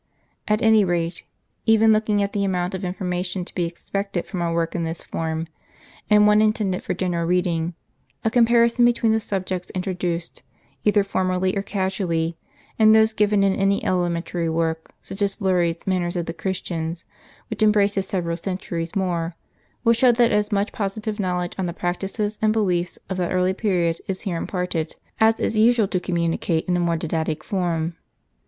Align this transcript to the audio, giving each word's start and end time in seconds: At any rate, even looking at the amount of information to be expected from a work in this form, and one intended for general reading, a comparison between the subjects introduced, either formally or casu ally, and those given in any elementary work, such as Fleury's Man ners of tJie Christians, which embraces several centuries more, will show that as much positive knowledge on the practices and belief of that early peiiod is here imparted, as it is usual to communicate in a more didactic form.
At 0.47 0.63
any 0.63 0.83
rate, 0.83 1.25
even 1.67 1.93
looking 1.93 2.23
at 2.23 2.33
the 2.33 2.43
amount 2.43 2.73
of 2.73 2.83
information 2.83 3.45
to 3.45 3.53
be 3.53 3.65
expected 3.65 4.25
from 4.25 4.41
a 4.41 4.51
work 4.51 4.73
in 4.73 4.83
this 4.83 5.03
form, 5.03 5.45
and 6.09 6.25
one 6.25 6.41
intended 6.41 6.83
for 6.83 6.95
general 6.95 7.27
reading, 7.27 7.75
a 8.25 8.31
comparison 8.31 8.83
between 8.83 9.11
the 9.11 9.19
subjects 9.19 9.69
introduced, 9.75 10.41
either 10.83 11.03
formally 11.03 11.55
or 11.55 11.61
casu 11.61 11.99
ally, 12.07 12.31
and 12.79 12.95
those 12.95 13.13
given 13.13 13.43
in 13.43 13.53
any 13.53 13.85
elementary 13.85 14.49
work, 14.49 14.91
such 15.03 15.21
as 15.21 15.35
Fleury's 15.35 15.85
Man 15.85 16.01
ners 16.01 16.15
of 16.15 16.25
tJie 16.25 16.35
Christians, 16.39 17.05
which 17.51 17.61
embraces 17.61 18.07
several 18.07 18.37
centuries 18.37 18.95
more, 18.95 19.35
will 19.83 19.93
show 19.93 20.11
that 20.13 20.31
as 20.31 20.51
much 20.51 20.71
positive 20.71 21.19
knowledge 21.19 21.53
on 21.59 21.67
the 21.67 21.73
practices 21.73 22.39
and 22.41 22.51
belief 22.51 22.97
of 23.07 23.17
that 23.17 23.31
early 23.31 23.53
peiiod 23.53 23.99
is 24.07 24.21
here 24.21 24.37
imparted, 24.37 24.95
as 25.19 25.39
it 25.39 25.45
is 25.45 25.55
usual 25.57 25.87
to 25.89 25.99
communicate 25.99 26.65
in 26.67 26.75
a 26.75 26.79
more 26.79 26.97
didactic 26.97 27.43
form. 27.43 27.95